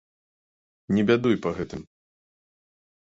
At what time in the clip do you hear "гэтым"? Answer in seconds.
1.57-1.81